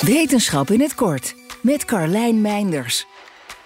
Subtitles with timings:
[0.00, 3.06] Wetenschap in het kort met Carlijn Meinders.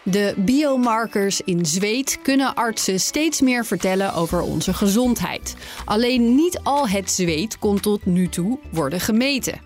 [0.03, 5.55] De biomarkers in zweet kunnen artsen steeds meer vertellen over onze gezondheid.
[5.85, 9.61] Alleen niet al het zweet kon tot nu toe worden gemeten.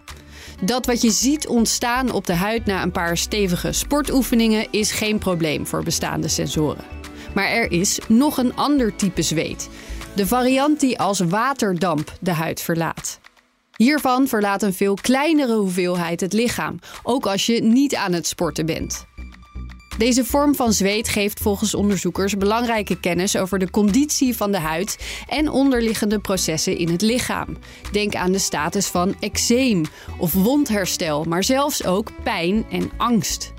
[0.65, 5.19] Dat wat je ziet ontstaan op de huid na een paar stevige sportoefeningen is geen
[5.19, 6.85] probleem voor bestaande sensoren.
[7.35, 9.69] Maar er is nog een ander type zweet.
[10.15, 13.21] De variant die als waterdamp de huid verlaat.
[13.79, 18.67] Hiervan verlaat een veel kleinere hoeveelheid het lichaam, ook als je niet aan het sporten
[18.67, 19.07] bent.
[19.99, 24.99] Deze vorm van zweet geeft volgens onderzoekers belangrijke kennis over de conditie van de huid
[25.29, 27.57] en onderliggende processen in het lichaam.
[27.93, 29.85] Denk aan de status van eczeem
[30.19, 33.53] of wondherstel, maar zelfs ook pijn en angst.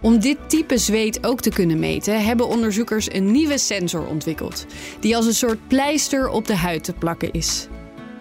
[0.00, 4.66] Om dit type zweet ook te kunnen meten, hebben onderzoekers een nieuwe sensor ontwikkeld,
[5.00, 7.68] die als een soort pleister op de huid te plakken is.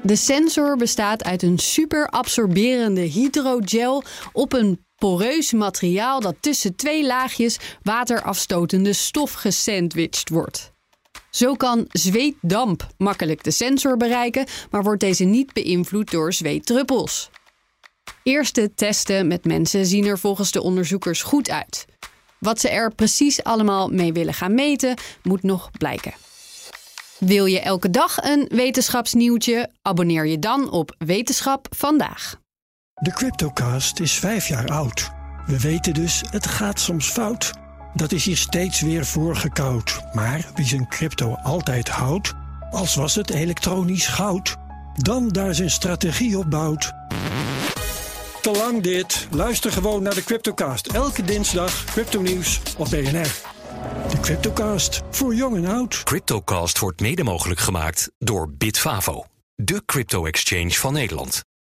[0.04, 7.60] De sensor bestaat uit een superabsorberende hydrogel op een poreus materiaal dat tussen twee laagjes
[7.82, 10.72] waterafstotende stof gesandwiched wordt.
[11.30, 17.30] Zo kan zweetdamp makkelijk de sensor bereiken, maar wordt deze niet beïnvloed door zweetdruppels.
[18.24, 21.86] Eerste testen met mensen zien er volgens de onderzoekers goed uit.
[22.40, 26.14] Wat ze er precies allemaal mee willen gaan meten, moet nog blijken.
[27.26, 29.70] Wil je elke dag een wetenschapsnieuwtje?
[29.82, 32.40] Abonneer je dan op Wetenschap vandaag.
[32.94, 35.12] De Cryptocast is vijf jaar oud.
[35.46, 37.52] We weten dus, het gaat soms fout.
[37.94, 40.02] Dat is hier steeds weer voorgekoud.
[40.14, 42.34] Maar wie zijn crypto altijd houdt,
[42.72, 44.56] als was het elektronisch goud,
[44.96, 46.92] dan daar zijn strategie op bouwt.
[48.42, 49.28] Te lang dit.
[49.32, 50.88] Luister gewoon naar de Cryptocast.
[50.88, 53.60] Elke dinsdag crypto nieuws op BNR.
[54.12, 56.04] De Cryptocast, voor jong en oud.
[56.04, 61.42] Cryptocast wordt mede mogelijk gemaakt door Bitfavo, de crypto-exchange van Nederland.